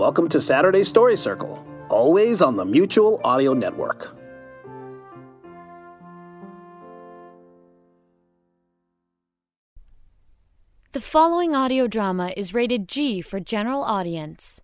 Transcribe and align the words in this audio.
Welcome 0.00 0.28
to 0.30 0.40
Saturday 0.40 0.82
Story 0.82 1.14
Circle, 1.14 1.62
always 1.90 2.40
on 2.40 2.56
the 2.56 2.64
Mutual 2.64 3.20
Audio 3.22 3.52
Network. 3.52 4.16
The 10.92 11.02
following 11.02 11.54
audio 11.54 11.86
drama 11.86 12.32
is 12.34 12.54
rated 12.54 12.88
G 12.88 13.20
for 13.20 13.40
general 13.40 13.82
audience. 13.82 14.62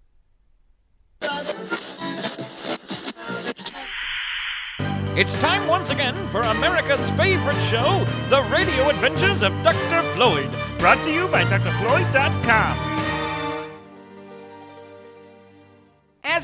It's 5.18 5.34
time 5.34 5.68
once 5.68 5.90
again 5.90 6.16
for 6.28 6.40
America's 6.40 7.10
favorite 7.10 7.60
show, 7.60 8.06
The 8.30 8.40
Radio 8.50 8.88
Adventures 8.88 9.42
of 9.42 9.52
Dr. 9.62 10.00
Floyd, 10.14 10.48
brought 10.78 11.04
to 11.04 11.12
you 11.12 11.28
by 11.28 11.44
drfloyd.com. 11.44 12.95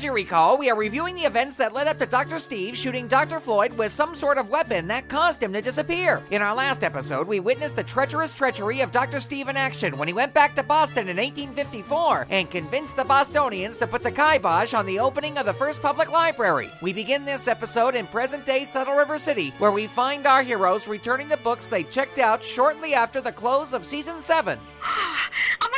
As 0.03 0.07
you 0.07 0.13
recall, 0.13 0.57
we 0.57 0.69
are 0.69 0.75
reviewing 0.75 1.15
the 1.15 1.21
events 1.21 1.55
that 1.55 1.71
led 1.71 1.87
up 1.87 1.97
to 1.99 2.05
Dr. 2.05 2.37
Steve 2.37 2.75
shooting 2.75 3.07
Dr. 3.07 3.39
Floyd 3.39 3.71
with 3.77 3.89
some 3.89 4.13
sort 4.15 4.37
of 4.37 4.49
weapon 4.49 4.85
that 4.89 5.07
caused 5.07 5.41
him 5.41 5.53
to 5.53 5.61
disappear. 5.61 6.21
In 6.29 6.41
our 6.41 6.53
last 6.53 6.83
episode, 6.83 7.25
we 7.25 7.39
witnessed 7.39 7.77
the 7.77 7.85
treacherous 7.85 8.33
treachery 8.33 8.81
of 8.81 8.91
Dr. 8.91 9.21
Steve 9.21 9.47
in 9.47 9.55
action 9.55 9.97
when 9.97 10.09
he 10.09 10.13
went 10.13 10.33
back 10.33 10.55
to 10.55 10.63
Boston 10.63 11.07
in 11.07 11.15
1854 11.15 12.27
and 12.31 12.51
convinced 12.51 12.97
the 12.97 13.05
Bostonians 13.05 13.77
to 13.77 13.87
put 13.87 14.03
the 14.03 14.11
kibosh 14.11 14.73
on 14.73 14.85
the 14.85 14.99
opening 14.99 15.37
of 15.37 15.45
the 15.45 15.53
first 15.53 15.81
public 15.81 16.11
library. 16.11 16.69
We 16.81 16.91
begin 16.91 17.23
this 17.23 17.47
episode 17.47 17.95
in 17.95 18.05
present 18.07 18.45
day 18.45 18.65
Saddle 18.65 18.95
River 18.95 19.17
City, 19.17 19.53
where 19.57 19.71
we 19.71 19.87
find 19.87 20.27
our 20.27 20.43
heroes 20.43 20.85
returning 20.85 21.29
the 21.29 21.37
books 21.37 21.67
they 21.67 21.83
checked 21.83 22.19
out 22.19 22.43
shortly 22.43 22.93
after 22.93 23.21
the 23.21 23.31
close 23.31 23.73
of 23.73 23.85
season 23.85 24.21
7. 24.21 24.59
I 24.83 25.72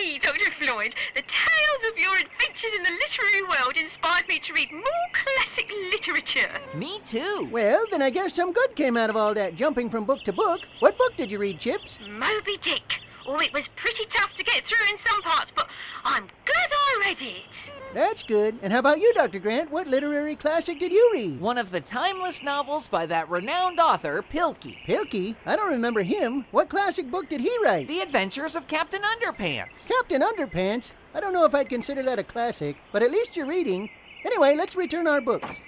must 0.00 0.12
say, 0.12 0.18
Dr. 0.18 0.50
Floyd, 0.52 0.94
the 1.14 1.22
tales 1.22 1.92
of 1.92 1.98
your 1.98 2.12
adventures 2.16 2.72
in 2.76 2.82
the 2.82 2.90
literary 2.90 3.42
world 3.42 3.76
inspired 3.76 4.28
me 4.28 4.38
to 4.38 4.52
read 4.52 4.72
more 4.72 4.82
classic 5.12 5.70
literature. 5.92 6.50
Me 6.74 7.00
too. 7.04 7.48
Well, 7.50 7.84
then 7.90 8.02
I 8.02 8.10
guess 8.10 8.34
some 8.34 8.52
good 8.52 8.74
came 8.76 8.96
out 8.96 9.10
of 9.10 9.16
all 9.16 9.34
that 9.34 9.56
jumping 9.56 9.90
from 9.90 10.04
book 10.04 10.22
to 10.24 10.32
book. 10.32 10.60
What 10.80 10.98
book 10.98 11.16
did 11.16 11.32
you 11.32 11.38
read, 11.38 11.60
Chips? 11.60 11.98
Moby 12.08 12.58
Dick. 12.62 13.00
Oh, 13.32 13.38
it 13.38 13.52
was 13.52 13.68
pretty 13.76 14.06
tough 14.06 14.34
to 14.34 14.42
get 14.42 14.64
through 14.64 14.90
in 14.90 14.98
some 14.98 15.22
parts, 15.22 15.52
but 15.54 15.68
I'm 16.02 16.24
glad 16.44 16.68
I 16.72 17.02
read 17.06 17.22
it. 17.22 17.44
That's 17.94 18.24
good. 18.24 18.58
And 18.60 18.72
how 18.72 18.80
about 18.80 18.98
you, 18.98 19.14
Dr. 19.14 19.38
Grant? 19.38 19.70
What 19.70 19.86
literary 19.86 20.34
classic 20.34 20.80
did 20.80 20.90
you 20.90 21.10
read? 21.12 21.40
One 21.40 21.56
of 21.56 21.70
the 21.70 21.80
timeless 21.80 22.42
novels 22.42 22.88
by 22.88 23.06
that 23.06 23.30
renowned 23.30 23.78
author, 23.78 24.24
Pilkey. 24.32 24.84
Pilkey? 24.84 25.36
I 25.46 25.54
don't 25.54 25.70
remember 25.70 26.02
him. 26.02 26.44
What 26.50 26.68
classic 26.68 27.08
book 27.08 27.28
did 27.28 27.40
he 27.40 27.56
write? 27.62 27.86
The 27.86 28.00
Adventures 28.00 28.56
of 28.56 28.66
Captain 28.66 29.02
Underpants. 29.02 29.86
Captain 29.86 30.22
Underpants? 30.22 30.94
I 31.14 31.20
don't 31.20 31.32
know 31.32 31.44
if 31.44 31.54
I'd 31.54 31.68
consider 31.68 32.02
that 32.02 32.18
a 32.18 32.24
classic, 32.24 32.76
but 32.90 33.04
at 33.04 33.12
least 33.12 33.36
you're 33.36 33.46
reading. 33.46 33.90
Anyway, 34.24 34.56
let's 34.56 34.74
return 34.74 35.06
our 35.06 35.20
books. 35.20 35.60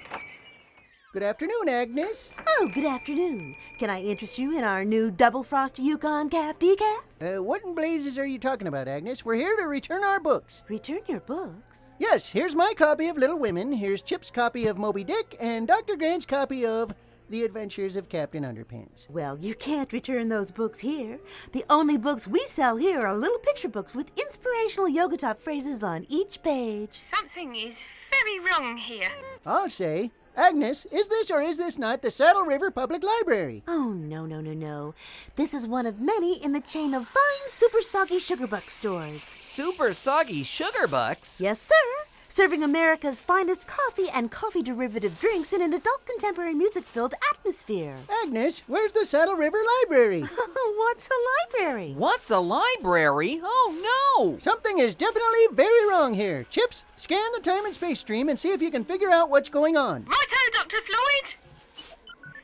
Good 1.13 1.23
afternoon, 1.23 1.69
Agnes. 1.69 2.35
Oh, 2.49 2.71
good 2.73 2.87
afternoon. 2.87 3.55
Can 3.79 3.91
I 3.91 4.01
interest 4.01 4.39
you 4.39 4.57
in 4.57 4.65
our 4.65 4.83
new 4.83 5.11
double 5.11 5.43
frost 5.43 5.79
Yukon 5.79 6.31
calf 6.31 6.59
decaf? 6.59 7.01
Uh, 7.21 7.43
what 7.43 7.63
in 7.65 7.75
blazes 7.75 8.17
are 8.17 8.25
you 8.25 8.39
talking 8.39 8.67
about, 8.67 8.89
Agnes? 8.89 9.23
We're 9.23 9.35
here 9.35 9.55
to 9.59 9.65
return 9.65 10.05
our 10.05 10.19
books. 10.19 10.63
Return 10.71 11.01
your 11.07 11.21
books. 11.21 11.93
Yes, 11.99 12.33
here's 12.33 12.55
my 12.55 12.73
copy 12.73 13.09
of 13.09 13.19
Little 13.19 13.39
Women, 13.39 13.75
here's 13.75 14.01
Chip's 14.01 14.31
copy 14.31 14.67
of 14.69 14.79
Moby 14.79 15.05
Dick, 15.05 15.37
and 15.39 15.69
Dr. 15.69 15.97
Grant's 15.97 16.25
copy 16.25 16.65
of 16.65 16.95
The 17.29 17.45
Adventures 17.45 17.97
of 17.97 18.09
Captain 18.09 18.45
Underpants. 18.45 19.07
Well, 19.11 19.37
you 19.37 19.55
can't 19.55 19.93
return 19.93 20.31
those 20.31 20.51
books 20.51 20.79
here. 20.79 21.21
The 21.53 21.67
only 21.69 21.99
books 21.99 22.27
we 22.27 22.47
sell 22.47 22.79
here 22.79 23.07
are 23.07 23.15
little 23.15 23.39
picture 23.41 23.69
books 23.69 23.95
with 23.95 24.11
inspirational 24.19 24.89
yoga 24.89 25.19
top 25.19 25.39
phrases 25.39 25.83
on 25.83 26.07
each 26.09 26.43
page. 26.43 27.01
Something 27.15 27.55
is 27.55 27.77
very 28.11 28.41
wrong 28.41 28.79
here. 28.79 29.11
I'll 29.45 29.69
say, 29.69 30.11
Agnes, 30.37 30.87
is 30.87 31.09
this 31.09 31.31
or 31.31 31.43
is 31.43 31.59
this 31.59 31.79
not 31.79 32.01
the 32.01 32.11
Saddle 32.11 32.43
River 32.43 32.71
Public 32.71 33.03
Library? 33.03 33.63
Oh, 33.69 33.93
no, 33.93 34.25
no, 34.25 34.41
no, 34.41 34.55
no. 34.55 34.95
This 35.37 35.53
is 35.53 35.67
one 35.67 35.85
of 35.85 36.01
many 36.01 36.43
in 36.43 36.53
the 36.53 36.61
chain 36.61 36.95
of 36.95 37.07
fine, 37.07 37.49
super 37.49 37.83
soggy 37.83 38.19
sugar 38.19 38.47
buck 38.47 38.71
stores. 38.71 39.25
Super 39.25 39.93
soggy 39.93 40.43
sugar 40.43 40.87
bucks. 40.87 41.39
Yes, 41.39 41.61
sir. 41.61 41.92
Serving 42.33 42.63
America's 42.63 43.21
finest 43.21 43.67
coffee 43.67 44.09
and 44.09 44.31
coffee 44.31 44.63
derivative 44.63 45.19
drinks 45.19 45.53
in 45.53 45.61
an 45.61 45.75
adult 45.75 46.07
contemporary 46.07 46.55
music 46.55 46.87
filled 46.87 47.13
atmosphere. 47.31 47.99
Agnes, 48.23 48.63
where's 48.67 48.95
the 48.95 49.05
Saddle 49.05 49.35
River 49.35 49.59
Library? 49.83 50.23
What's 50.77 51.09
a 51.09 51.59
library? 51.59 51.93
What's 51.95 52.31
a 52.31 52.39
library? 52.41 53.39
Oh 53.45 54.17
no! 54.17 54.39
Something 54.39 54.79
is 54.79 54.95
definitely 54.95 55.49
very 55.53 55.87
wrong 55.87 56.15
here. 56.15 56.47
Chips, 56.49 56.87
scan 56.97 57.31
the 57.35 57.41
time 57.41 57.67
and 57.67 57.75
space 57.75 58.01
stream 58.01 58.31
and 58.31 58.41
see 58.41 58.53
if 58.53 58.63
you 58.63 58.71
can 58.71 58.87
figure 58.87 59.11
out 59.11 59.29
what's 59.29 59.51
going 59.51 59.77
on. 59.77 60.07
Righto, 60.07 60.53
Dr. 60.55 60.79
Floyd. 60.87 61.53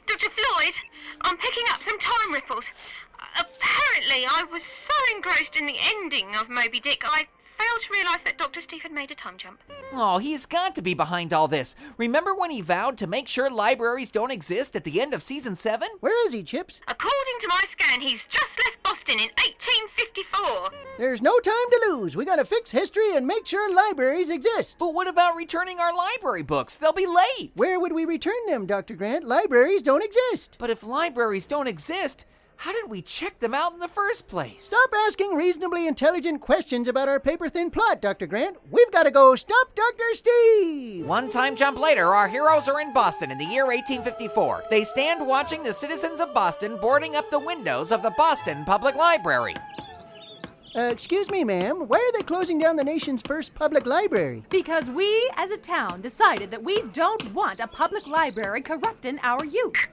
Dr. 0.06 0.28
Floyd, 0.28 0.74
I'm 1.22 1.38
picking 1.38 1.64
up 1.70 1.82
some 1.82 1.98
time 1.98 2.34
ripples. 2.34 2.66
Apparently, 3.38 4.26
I 4.26 4.44
was 4.52 4.60
so 4.62 5.16
engrossed 5.16 5.56
in 5.56 5.64
the 5.64 5.76
ending 5.80 6.36
of 6.36 6.50
Moby 6.50 6.78
Dick, 6.78 7.04
I 7.06 7.26
failed 7.58 7.80
to 7.82 7.92
realize 7.92 8.20
that 8.24 8.38
Dr. 8.38 8.60
Steve 8.60 8.82
had 8.82 8.92
made 8.92 9.10
a 9.10 9.14
time 9.14 9.36
jump. 9.36 9.60
Oh, 9.92 10.18
he's 10.18 10.46
got 10.46 10.74
to 10.74 10.82
be 10.82 10.94
behind 10.94 11.32
all 11.32 11.48
this. 11.48 11.74
Remember 11.96 12.34
when 12.34 12.50
he 12.50 12.60
vowed 12.60 12.96
to 12.98 13.06
make 13.06 13.26
sure 13.28 13.50
libraries 13.50 14.10
don't 14.10 14.30
exist 14.30 14.76
at 14.76 14.84
the 14.84 15.00
end 15.00 15.14
of 15.14 15.22
season 15.22 15.54
7? 15.54 15.88
Where 16.00 16.26
is 16.26 16.32
he, 16.32 16.42
Chips? 16.42 16.80
According 16.86 17.38
to 17.40 17.48
my 17.48 17.64
scan, 17.70 18.00
he's 18.00 18.20
just 18.28 18.58
left 18.58 18.82
Boston 18.82 19.14
in 19.20 19.28
1854. 19.36 20.70
There's 20.98 21.22
no 21.22 21.38
time 21.40 21.54
to 21.70 21.86
lose. 21.88 22.16
We 22.16 22.24
gotta 22.24 22.44
fix 22.44 22.70
history 22.70 23.16
and 23.16 23.26
make 23.26 23.46
sure 23.46 23.74
libraries 23.74 24.30
exist. 24.30 24.76
But 24.78 24.94
what 24.94 25.08
about 25.08 25.36
returning 25.36 25.80
our 25.80 25.96
library 25.96 26.42
books? 26.42 26.76
They'll 26.76 26.92
be 26.92 27.06
late. 27.06 27.52
Where 27.54 27.80
would 27.80 27.92
we 27.92 28.04
return 28.04 28.34
them, 28.46 28.66
Dr. 28.66 28.94
Grant? 28.94 29.26
Libraries 29.26 29.82
don't 29.82 30.04
exist. 30.04 30.56
But 30.58 30.70
if 30.70 30.82
libraries 30.82 31.46
don't 31.46 31.66
exist, 31.66 32.24
how 32.58 32.72
did 32.72 32.90
we 32.90 33.00
check 33.00 33.38
them 33.38 33.54
out 33.54 33.72
in 33.72 33.78
the 33.78 33.86
first 33.86 34.26
place? 34.26 34.64
Stop 34.64 34.90
asking 35.06 35.36
reasonably 35.36 35.86
intelligent 35.86 36.40
questions 36.40 36.88
about 36.88 37.08
our 37.08 37.20
paper 37.20 37.48
thin 37.48 37.70
plot, 37.70 38.02
Dr. 38.02 38.26
Grant. 38.26 38.56
We've 38.68 38.90
got 38.90 39.04
to 39.04 39.12
go 39.12 39.36
stop 39.36 39.76
Dr. 39.76 40.02
Steve. 40.14 41.06
One 41.06 41.30
time 41.30 41.54
jump 41.54 41.78
later, 41.78 42.06
our 42.16 42.26
heroes 42.26 42.66
are 42.66 42.80
in 42.80 42.92
Boston 42.92 43.30
in 43.30 43.38
the 43.38 43.44
year 43.44 43.66
1854. 43.66 44.64
They 44.70 44.82
stand 44.82 45.24
watching 45.24 45.62
the 45.62 45.72
citizens 45.72 46.18
of 46.18 46.34
Boston 46.34 46.76
boarding 46.80 47.14
up 47.14 47.30
the 47.30 47.38
windows 47.38 47.92
of 47.92 48.02
the 48.02 48.10
Boston 48.18 48.64
Public 48.64 48.96
Library. 48.96 49.54
Uh, 50.74 50.82
excuse 50.82 51.30
me, 51.30 51.44
ma'am. 51.44 51.88
Why 51.88 51.96
are 51.96 52.18
they 52.18 52.24
closing 52.24 52.58
down 52.58 52.74
the 52.74 52.84
nation's 52.84 53.22
first 53.22 53.54
public 53.54 53.86
library? 53.86 54.42
Because 54.50 54.90
we, 54.90 55.30
as 55.36 55.52
a 55.52 55.56
town, 55.56 56.00
decided 56.00 56.50
that 56.50 56.62
we 56.62 56.82
don't 56.92 57.32
want 57.34 57.60
a 57.60 57.68
public 57.68 58.06
library 58.06 58.62
corrupting 58.62 59.18
our 59.22 59.44
youth. 59.44 59.86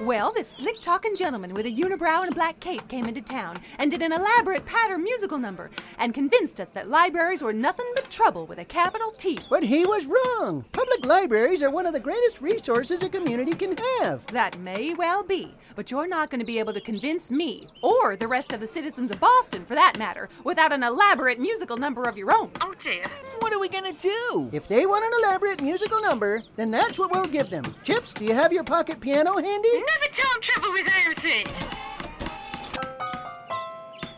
Well, 0.00 0.32
this 0.32 0.48
slick 0.48 0.80
talking 0.80 1.14
gentleman 1.14 1.52
with 1.52 1.66
a 1.66 1.70
unibrow 1.70 2.22
and 2.22 2.32
a 2.32 2.34
black 2.34 2.58
cape 2.58 2.88
came 2.88 3.04
into 3.04 3.20
town 3.20 3.60
and 3.78 3.90
did 3.90 4.00
an 4.00 4.12
elaborate 4.12 4.64
patter 4.64 4.96
musical 4.96 5.36
number 5.36 5.70
and 5.98 6.14
convinced 6.14 6.58
us 6.58 6.70
that 6.70 6.88
libraries 6.88 7.42
were 7.42 7.52
nothing 7.52 7.84
but 7.94 8.08
trouble 8.08 8.46
with 8.46 8.58
a 8.58 8.64
capital 8.64 9.12
T. 9.18 9.38
But 9.50 9.62
he 9.62 9.84
was 9.84 10.06
wrong. 10.06 10.64
Public 10.72 11.04
libraries 11.04 11.62
are 11.62 11.68
one 11.68 11.84
of 11.84 11.92
the 11.92 12.00
greatest 12.00 12.40
resources 12.40 13.02
a 13.02 13.10
community 13.10 13.52
can 13.52 13.76
have. 13.76 14.24
That 14.28 14.58
may 14.60 14.94
well 14.94 15.22
be, 15.22 15.54
but 15.76 15.90
you're 15.90 16.08
not 16.08 16.30
going 16.30 16.40
to 16.40 16.46
be 16.46 16.58
able 16.58 16.72
to 16.72 16.80
convince 16.80 17.30
me, 17.30 17.68
or 17.82 18.16
the 18.16 18.26
rest 18.26 18.54
of 18.54 18.60
the 18.60 18.66
citizens 18.66 19.10
of 19.10 19.20
Boston 19.20 19.66
for 19.66 19.74
that 19.74 19.98
matter, 19.98 20.30
without 20.44 20.72
an 20.72 20.82
elaborate 20.82 21.38
musical 21.38 21.76
number 21.76 22.04
of 22.04 22.16
your 22.16 22.34
own. 22.34 22.50
Oh 22.62 22.72
dear. 22.80 23.04
What 23.40 23.52
are 23.52 23.58
we 23.58 23.68
gonna 23.68 23.92
do? 23.92 24.50
If 24.52 24.68
they 24.68 24.86
want 24.86 25.04
an 25.04 25.10
elaborate 25.22 25.60
musical 25.62 26.00
number, 26.00 26.42
then 26.56 26.70
that's 26.70 26.98
what 26.98 27.10
we'll 27.10 27.26
give 27.26 27.50
them. 27.50 27.74
Chips, 27.84 28.14
do 28.14 28.24
you 28.24 28.34
have 28.34 28.52
your 28.52 28.64
pocket 28.64 29.00
piano 29.00 29.36
handy? 29.36 29.72
Never 29.72 30.14
time 30.14 30.40
trouble 30.40 30.72
with 30.72 30.86
it. 31.24 31.48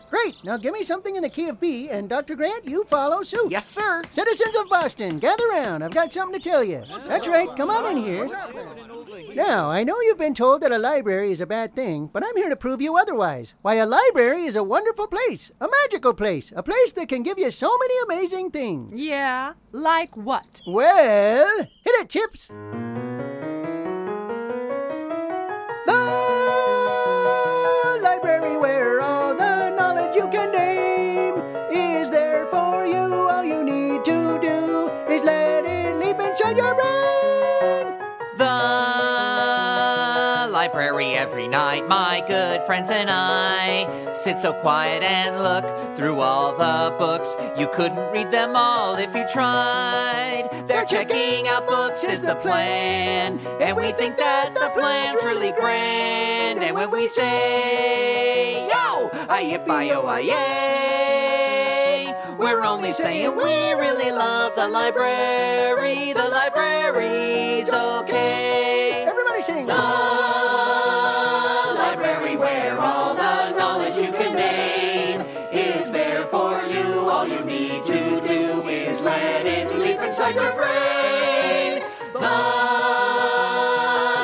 Great. 0.09 0.35
Now 0.43 0.57
give 0.57 0.73
me 0.73 0.83
something 0.83 1.15
in 1.15 1.23
the 1.23 1.29
key 1.29 1.47
of 1.47 1.59
B, 1.59 1.89
and 1.89 2.07
Dr. 2.07 2.35
Grant, 2.35 2.65
you 2.65 2.83
follow 2.83 3.23
suit. 3.23 3.49
Yes, 3.49 3.65
sir. 3.65 4.03
Citizens 4.11 4.55
of 4.55 4.69
Boston, 4.69 5.17
gather 5.17 5.47
round. 5.47 5.83
I've 5.83 5.93
got 5.93 6.13
something 6.13 6.39
to 6.39 6.49
tell 6.49 6.63
you. 6.63 6.83
That's 7.07 7.27
right. 7.27 7.49
Come 7.57 7.71
on 7.71 7.97
in 7.97 8.03
here. 8.03 8.27
Now, 9.35 9.71
I 9.71 9.83
know 9.83 9.99
you've 10.01 10.19
been 10.19 10.35
told 10.35 10.61
that 10.61 10.71
a 10.71 10.77
library 10.77 11.31
is 11.31 11.41
a 11.41 11.47
bad 11.47 11.75
thing, 11.75 12.07
but 12.13 12.23
I'm 12.23 12.35
here 12.35 12.49
to 12.49 12.55
prove 12.55 12.81
you 12.81 12.95
otherwise. 12.97 13.55
Why, 13.63 13.75
a 13.75 13.85
library 13.85 14.43
is 14.43 14.55
a 14.55 14.63
wonderful 14.63 15.07
place, 15.07 15.51
a 15.59 15.67
magical 15.67 16.13
place, 16.13 16.53
a 16.55 16.61
place 16.61 16.93
that 16.93 17.09
can 17.09 17.23
give 17.23 17.39
you 17.39 17.49
so 17.49 17.75
many 17.79 17.93
amazing 18.03 18.51
things. 18.51 18.99
Yeah, 18.99 19.53
like 19.71 20.15
what? 20.15 20.61
Well, 20.67 21.57
hit 21.57 21.95
it, 21.95 22.09
Chips. 22.09 22.49
The 25.85 25.99
library 28.03 28.57
where 28.57 29.01
all 29.01 29.35
the 29.35 29.71
knowledge 29.71 30.15
you 30.15 30.29
can 30.29 30.51
name 30.51 31.35
is 31.71 32.11
there 32.11 32.45
for 32.47 32.85
you. 32.85 32.99
All 32.99 33.43
you 33.43 33.63
need 33.63 34.05
to 34.05 34.39
do 34.39 34.89
is 35.11 35.23
let 35.23 35.65
it 35.65 35.95
leap 35.97 36.19
inside 36.19 36.55
your 36.57 36.75
brain. 36.75 36.92
Library 41.03 41.17
every 41.17 41.47
night. 41.47 41.87
My 41.87 42.23
good 42.27 42.61
friends 42.65 42.89
and 42.89 43.09
I 43.09 44.13
sit 44.13 44.39
so 44.39 44.53
quiet 44.53 45.03
and 45.03 45.37
look 45.43 45.95
through 45.95 46.21
all 46.21 46.51
the 46.53 46.95
books. 46.97 47.35
You 47.57 47.67
couldn't 47.73 48.11
read 48.11 48.31
them 48.31 48.55
all 48.55 48.95
if 48.95 49.13
you 49.13 49.25
tried. 49.31 50.49
They're 50.67 50.85
checking 50.85 51.47
out 51.47 51.67
books 51.67 52.03
is 52.03 52.21
the 52.21 52.35
plan, 52.35 53.39
and 53.59 53.75
we 53.75 53.91
think 53.91 54.17
that 54.17 54.53
the 54.55 54.69
plan's 54.73 55.23
really 55.23 55.51
grand. 55.51 56.63
And 56.63 56.75
when 56.75 56.89
we 56.91 57.07
say 57.07 58.65
yo, 58.67 59.09
I 59.29 59.43
hip 59.43 59.67
yo, 59.67 60.17
yay, 60.17 62.13
we're 62.39 62.63
only 62.63 62.93
saying 62.93 63.35
we 63.35 63.73
really 63.73 64.11
love 64.11 64.55
the 64.55 64.69
library. 64.69 66.13
The 66.13 66.29
library's 66.29 67.69
okay. 67.73 69.05
Everybody 69.07 69.43
sing. 69.43 69.65
The 69.65 70.32
inside 80.13 80.35
your 80.35 80.53
brain. 80.53 81.81
The 82.13 82.19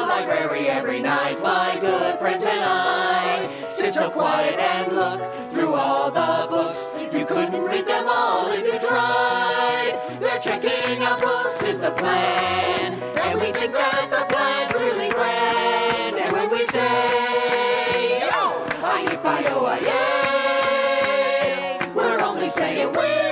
library 0.06 0.68
every 0.68 1.00
night, 1.00 1.42
my 1.42 1.80
good 1.82 2.20
friends 2.20 2.44
and 2.46 2.64
I 2.64 3.50
sit 3.72 3.96
so 3.96 4.12
quiet 4.12 4.60
and 4.60 4.94
look 4.94 5.20
through 5.52 5.74
all 5.74 6.12
the 6.12 6.46
books. 6.48 6.94
You 7.12 7.26
couldn't 7.26 7.64
read 7.64 7.88
them 7.88 8.06
all 8.08 8.52
if 8.52 8.72
you 8.72 8.78
tried. 8.88 10.00
They're 10.20 10.38
checking 10.38 11.02
out 11.02 11.22
books 11.22 11.64
is 11.64 11.80
the 11.80 11.90
plan, 11.90 13.02
and 13.24 13.40
we 13.42 13.52
think 13.52 13.74
that 13.74 14.12
the 14.12 14.26
plan's 14.32 14.80
really 14.80 15.10
grand. 15.10 16.18
And 16.18 16.32
when 16.32 16.52
we 16.52 16.66
say 16.66 18.20
yo, 18.30 18.64
I-yip-I-yo, 18.86 19.74
yay, 19.90 21.80
we're 21.96 22.22
only 22.24 22.52
saying 22.52 22.92
we 22.92 23.29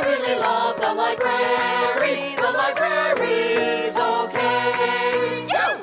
library. 0.97 2.35
The 2.35 2.51
library's 2.57 3.95
okay. 3.95 5.45
Yo! 5.47 5.81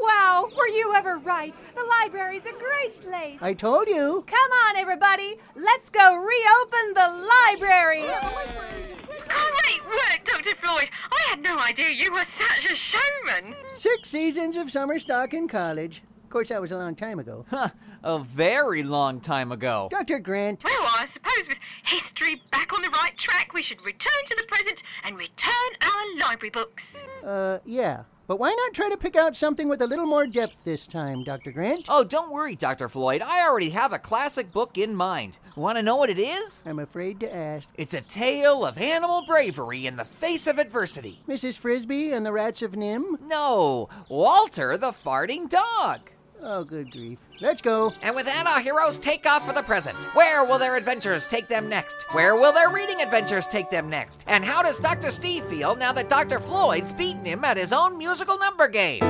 Wow, 0.00 0.48
were 0.56 0.68
you 0.68 0.94
ever 0.94 1.16
right? 1.18 1.60
The 1.74 1.84
library's 2.00 2.46
a 2.46 2.52
great 2.52 3.00
place. 3.00 3.42
I 3.42 3.52
told 3.52 3.88
you. 3.88 4.24
Come 4.28 4.50
on, 4.68 4.76
everybody. 4.76 5.38
Let's 5.56 5.90
go 5.90 6.14
reopen 6.14 6.94
the 6.94 7.28
library. 7.50 8.02
Great 8.02 9.80
oh, 9.80 9.88
work, 9.88 10.24
Dr. 10.24 10.56
Floyd. 10.56 10.88
I 11.10 11.30
had 11.30 11.42
no 11.42 11.58
idea 11.58 11.90
you 11.90 12.12
were 12.12 12.24
such 12.38 12.70
a 12.70 12.76
showman. 12.76 13.56
Six 13.76 14.08
seasons 14.08 14.56
of 14.56 14.70
summer 14.70 15.00
stock 15.00 15.34
in 15.34 15.48
college. 15.48 16.02
Of 16.32 16.34
course, 16.34 16.48
that 16.48 16.62
was 16.62 16.72
a 16.72 16.78
long 16.78 16.94
time 16.94 17.18
ago. 17.18 17.44
Huh, 17.50 17.68
a 18.02 18.18
very 18.18 18.82
long 18.82 19.20
time 19.20 19.52
ago. 19.52 19.88
Dr. 19.90 20.18
Grant, 20.18 20.64
Well, 20.64 20.72
I 20.98 21.04
suppose 21.04 21.46
with 21.46 21.58
history 21.84 22.40
back 22.50 22.72
on 22.72 22.80
the 22.80 22.88
right 22.88 23.14
track, 23.18 23.52
we 23.52 23.62
should 23.62 23.84
return 23.84 24.24
to 24.30 24.36
the 24.38 24.44
present 24.44 24.82
and 25.04 25.18
return 25.18 25.52
our 25.82 26.18
library 26.26 26.48
books. 26.48 26.84
uh, 27.22 27.58
yeah. 27.66 28.04
But 28.26 28.38
why 28.40 28.48
not 28.54 28.72
try 28.72 28.88
to 28.88 28.96
pick 28.96 29.14
out 29.14 29.36
something 29.36 29.68
with 29.68 29.82
a 29.82 29.86
little 29.86 30.06
more 30.06 30.26
depth 30.26 30.64
this 30.64 30.86
time, 30.86 31.22
Dr. 31.22 31.52
Grant? 31.52 31.84
Oh, 31.90 32.02
don't 32.02 32.32
worry, 32.32 32.56
Dr. 32.56 32.88
Floyd. 32.88 33.20
I 33.20 33.46
already 33.46 33.68
have 33.70 33.92
a 33.92 33.98
classic 33.98 34.50
book 34.52 34.78
in 34.78 34.94
mind. 34.96 35.36
Want 35.54 35.76
to 35.76 35.82
know 35.82 35.96
what 35.96 36.08
it 36.08 36.18
is? 36.18 36.62
I'm 36.64 36.78
afraid 36.78 37.20
to 37.20 37.36
ask. 37.36 37.68
It's 37.74 37.92
a 37.92 38.00
tale 38.00 38.64
of 38.64 38.78
animal 38.78 39.22
bravery 39.26 39.84
in 39.86 39.96
the 39.98 40.06
face 40.06 40.46
of 40.46 40.58
adversity. 40.58 41.20
Mrs. 41.28 41.58
Frisby 41.58 42.12
and 42.12 42.24
the 42.24 42.32
Rats 42.32 42.62
of 42.62 42.72
NIMH? 42.72 43.20
No, 43.20 43.90
Walter 44.08 44.78
the 44.78 44.92
farting 44.92 45.46
dog. 45.50 46.08
Oh, 46.44 46.64
good 46.64 46.90
grief. 46.90 47.18
Let's 47.40 47.60
go. 47.60 47.92
And 48.02 48.16
with 48.16 48.26
that, 48.26 48.46
our 48.48 48.60
heroes 48.60 48.98
take 48.98 49.26
off 49.26 49.46
for 49.46 49.52
the 49.52 49.62
present. 49.62 49.96
Where 50.14 50.44
will 50.44 50.58
their 50.58 50.76
adventures 50.76 51.26
take 51.26 51.46
them 51.46 51.68
next? 51.68 52.04
Where 52.10 52.34
will 52.34 52.52
their 52.52 52.70
reading 52.70 53.00
adventures 53.00 53.46
take 53.46 53.70
them 53.70 53.88
next? 53.88 54.24
And 54.26 54.44
how 54.44 54.62
does 54.62 54.80
Dr. 54.80 55.12
Steve 55.12 55.44
feel 55.44 55.76
now 55.76 55.92
that 55.92 56.08
Dr. 56.08 56.40
Floyd's 56.40 56.92
beaten 56.92 57.24
him 57.24 57.44
at 57.44 57.56
his 57.56 57.72
own 57.72 57.96
musical 57.96 58.38
number 58.38 58.66
game? 58.66 59.02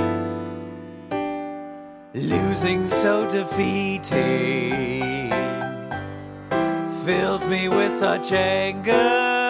Losing 2.14 2.86
so 2.86 3.28
defeating 3.30 5.30
fills 7.06 7.46
me 7.46 7.68
with 7.68 7.92
such 7.92 8.32
anger. 8.32 9.41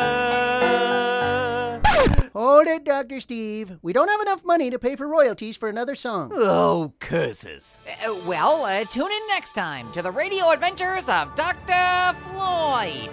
Hold 2.32 2.66
it, 2.66 2.84
Dr. 2.84 3.20
Steve. 3.20 3.78
We 3.82 3.92
don't 3.92 4.08
have 4.08 4.20
enough 4.22 4.44
money 4.44 4.70
to 4.70 4.78
pay 4.78 4.96
for 4.96 5.06
royalties 5.06 5.56
for 5.56 5.68
another 5.68 5.94
song. 5.94 6.30
Oh, 6.32 6.94
curses. 6.98 7.78
Uh, 8.06 8.14
well, 8.26 8.64
uh, 8.64 8.84
tune 8.84 9.12
in 9.12 9.28
next 9.28 9.52
time 9.52 9.92
to 9.92 10.00
the 10.00 10.10
radio 10.10 10.50
adventures 10.50 11.10
of 11.10 11.34
Dr. 11.34 12.16
Floyd. 12.20 13.10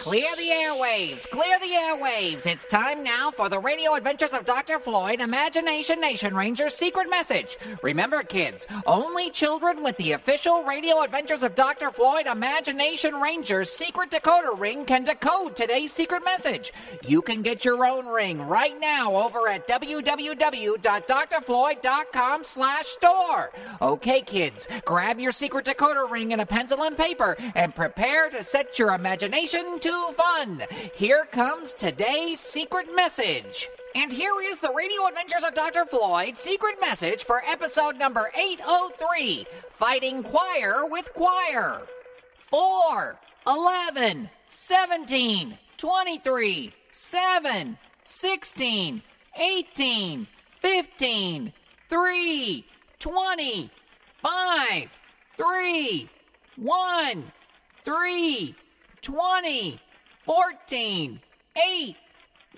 Clear 0.09 0.35
the 0.37 0.49
airwaves! 0.49 1.29
Clear 1.29 1.59
the 1.59 1.67
airwaves! 1.67 2.47
It's 2.47 2.65
time 2.65 3.05
now 3.05 3.31
for 3.31 3.51
the 3.51 3.59
Radio 3.59 3.93
Adventures 3.93 4.33
of 4.33 4.47
Dr. 4.47 4.79
Floyd 4.79 5.21
Imagination 5.21 6.01
Nation 6.01 6.35
Ranger's 6.35 6.73
secret 6.73 7.11
message. 7.11 7.59
Remember, 7.83 8.23
kids, 8.23 8.67
only 8.87 9.29
children 9.29 9.83
with 9.83 9.99
the 9.99 10.13
official 10.13 10.63
Radio 10.63 11.03
Adventures 11.03 11.43
of 11.43 11.55
Dr. 11.55 11.91
Floyd 11.91 12.27
Imagination 12.27 13.21
Ranger's 13.21 13.69
secret 13.69 14.11
decoder 14.11 14.59
ring 14.59 14.87
can 14.87 15.05
decode 15.05 15.55
today's 15.55 15.93
secret 15.93 16.25
message. 16.25 16.73
You 17.07 17.21
can 17.21 17.43
get 17.43 17.67
your 17.67 17.85
own 17.85 18.07
ring 18.07 18.41
right 18.41 18.81
now 18.81 19.15
over 19.15 19.47
at 19.47 19.69
www.drfloyd.com 19.69 22.45
slash 22.45 22.87
store. 22.87 23.53
Okay, 23.83 24.23
kids, 24.23 24.69
grab 24.87 25.21
your 25.21 25.33
secret 25.33 25.67
decoder 25.67 26.11
ring 26.11 26.33
and 26.33 26.41
a 26.41 26.47
pencil 26.47 26.85
and 26.85 26.97
paper 26.97 27.37
and 27.55 27.75
prepare 27.75 28.31
to 28.31 28.43
set 28.43 28.79
your 28.79 28.95
imagination 28.95 29.79
to 29.81 29.98
fun. 30.13 30.63
Here 30.95 31.27
comes 31.31 31.75
today's 31.75 32.41
secret 32.41 32.87
message. 32.95 33.69
And 33.95 34.13
here 34.13 34.35
is 34.43 34.59
the 34.59 34.73
Radio 34.73 35.07
Adventures 35.07 35.45
of 35.45 35.55
Dr. 35.55 35.85
Floyd 35.87 36.37
secret 36.37 36.77
message 36.81 37.25
for 37.25 37.43
episode 37.47 37.97
number 37.99 38.31
803 38.35 39.47
Fighting 39.71 40.23
Choir 40.23 40.87
with 40.87 41.13
Choir. 41.15 41.83
4, 42.39 43.19
11, 43.47 44.31
17, 44.49 45.59
23, 45.77 46.73
7, 46.91 47.79
16, 48.05 49.03
18, 49.41 50.27
15, 50.61 51.53
3, 51.89 52.67
20, 52.99 53.71
5, 54.17 54.89
3, 55.37 56.11
1, 56.57 57.33
3, 57.85 58.55
20, 59.01 59.81
14, 60.29 61.21
8, 61.57 61.97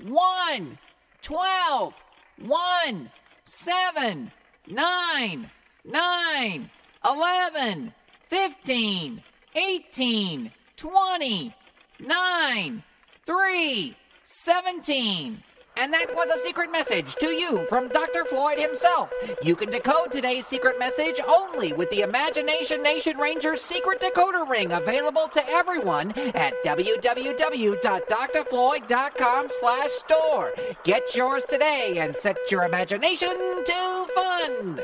1, 0.02 0.78
12, 1.22 1.94
1, 2.42 3.10
7, 3.44 4.32
9, 4.66 5.50
9, 5.84 6.70
11, 7.04 7.92
15, 8.26 9.22
18, 9.54 10.50
20, 10.76 11.54
9, 12.00 12.82
3, 13.24 13.96
17, 14.24 15.42
And 15.80 15.92
that 15.94 16.14
was 16.14 16.28
a 16.28 16.36
secret 16.36 16.70
message 16.70 17.16
to 17.16 17.28
you 17.28 17.64
from 17.64 17.88
Dr. 17.88 18.26
Floyd 18.26 18.58
himself. 18.58 19.10
You 19.42 19.56
can 19.56 19.70
decode 19.70 20.12
today's 20.12 20.46
secret 20.46 20.78
message 20.78 21.18
only 21.26 21.72
with 21.72 21.88
the 21.88 22.02
Imagination 22.02 22.82
Nation 22.82 23.16
Rangers 23.16 23.62
secret 23.62 23.98
decoder 23.98 24.46
ring 24.46 24.72
available 24.72 25.26
to 25.28 25.48
everyone 25.48 26.10
at 26.34 26.62
www.drfloyd.com 26.62 29.46
slash 29.48 29.90
store. 29.90 30.52
Get 30.84 31.16
yours 31.16 31.46
today 31.46 31.96
and 31.96 32.14
set 32.14 32.36
your 32.50 32.64
imagination 32.64 33.64
to 33.64 34.06
fun. 34.14 34.82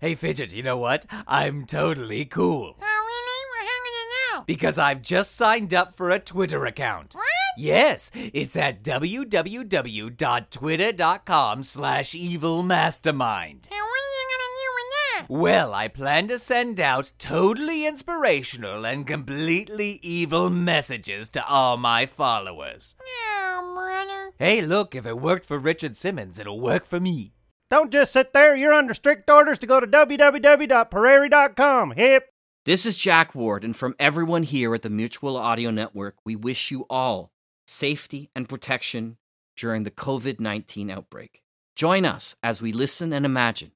Hey, 0.00 0.14
Fidget, 0.14 0.54
you 0.54 0.62
know 0.62 0.78
what? 0.78 1.04
I'm 1.26 1.66
totally 1.66 2.24
cool. 2.24 2.76
Oh, 2.80 2.82
really? 2.82 3.44
Well, 3.52 3.66
how 3.68 3.78
can 3.84 3.92
you 3.92 4.08
know? 4.14 4.33
Because 4.46 4.78
I've 4.78 5.02
just 5.02 5.34
signed 5.34 5.72
up 5.74 5.94
for 5.94 6.10
a 6.10 6.18
Twitter 6.18 6.64
account. 6.66 7.14
What? 7.14 7.24
Yes, 7.56 8.10
it's 8.14 8.56
at 8.56 8.82
www.twitter.com 8.82 11.62
slash 11.62 12.12
evilmastermind. 12.12 13.70
Now, 13.70 13.78
what 13.78 14.00
are 14.00 14.10
you 14.10 14.26
gonna 14.30 14.56
do 14.56 14.70
with 14.74 14.90
that? 15.12 15.26
Well, 15.28 15.72
I 15.74 15.88
plan 15.88 16.28
to 16.28 16.38
send 16.38 16.80
out 16.80 17.12
totally 17.18 17.86
inspirational 17.86 18.84
and 18.84 19.06
completely 19.06 19.98
evil 20.02 20.50
messages 20.50 21.28
to 21.30 21.44
all 21.46 21.76
my 21.76 22.06
followers. 22.06 22.96
Oh, 23.00 23.72
brother. 23.74 24.32
Hey, 24.38 24.60
look, 24.60 24.94
if 24.94 25.06
it 25.06 25.20
worked 25.20 25.46
for 25.46 25.58
Richard 25.58 25.96
Simmons, 25.96 26.38
it'll 26.38 26.60
work 26.60 26.84
for 26.84 27.00
me. 27.00 27.32
Don't 27.70 27.90
just 27.92 28.12
sit 28.12 28.32
there. 28.32 28.54
You're 28.54 28.72
under 28.74 28.94
strict 28.94 29.28
orders 29.30 29.58
to 29.58 29.66
go 29.66 29.80
to 29.80 29.86
www.prairie.com. 29.86 31.90
Hip. 31.92 32.33
This 32.64 32.86
is 32.86 32.96
Jack 32.96 33.34
Ward, 33.34 33.62
and 33.62 33.76
from 33.76 33.94
everyone 33.98 34.42
here 34.42 34.74
at 34.74 34.80
the 34.80 34.88
Mutual 34.88 35.36
Audio 35.36 35.70
Network, 35.70 36.14
we 36.24 36.34
wish 36.34 36.70
you 36.70 36.86
all 36.88 37.30
safety 37.66 38.30
and 38.34 38.48
protection 38.48 39.18
during 39.54 39.82
the 39.82 39.90
COVID 39.90 40.40
19 40.40 40.90
outbreak. 40.90 41.42
Join 41.76 42.06
us 42.06 42.36
as 42.42 42.62
we 42.62 42.72
listen 42.72 43.12
and 43.12 43.26
imagine, 43.26 43.72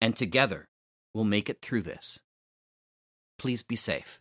and 0.00 0.16
together 0.16 0.68
we'll 1.14 1.22
make 1.22 1.48
it 1.48 1.62
through 1.62 1.82
this. 1.82 2.18
Please 3.38 3.62
be 3.62 3.76
safe. 3.76 4.20